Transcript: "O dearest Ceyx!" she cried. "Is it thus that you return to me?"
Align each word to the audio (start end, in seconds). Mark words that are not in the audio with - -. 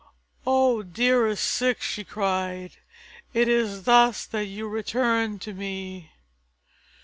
"O 0.47 0.81
dearest 0.81 1.43
Ceyx!" 1.45 1.81
she 1.83 2.03
cried. 2.03 2.77
"Is 3.35 3.77
it 3.81 3.85
thus 3.85 4.25
that 4.25 4.45
you 4.45 4.67
return 4.67 5.37
to 5.37 5.53
me?" 5.53 6.09